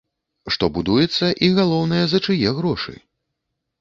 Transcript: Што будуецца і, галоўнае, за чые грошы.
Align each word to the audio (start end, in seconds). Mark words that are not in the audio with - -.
Што 0.53 0.69
будуецца 0.77 1.25
і, 1.29 1.47
галоўнае, 1.59 2.03
за 2.15 2.19
чые 2.29 2.55
грошы. 2.61 2.93